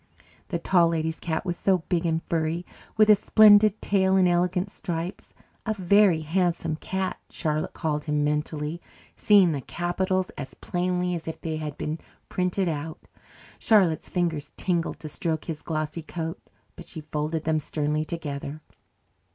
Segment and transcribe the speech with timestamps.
[0.47, 2.65] The Tall Lady's cat was so big and furry,
[2.97, 5.31] with a splendid tail and elegant stripes.
[5.67, 8.81] A Very Handsome Cat, Charlotte called him mentally,
[9.15, 12.99] seeing the capitals as plainly as if they had been printed out.
[13.59, 16.41] Charlotte's fingers tingled to stroke his glossy coat,
[16.75, 18.61] but she folded them sternly together.